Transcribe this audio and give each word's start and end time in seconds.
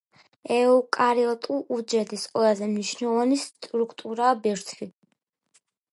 ეუკარიოტული 0.53 1.75
უჯრედის 1.75 2.23
ყველაზე 2.31 2.69
მნიშვნელოვანი 2.71 3.37
სტრუქტურაა 3.45 4.35
ბირთვი. 4.47 4.89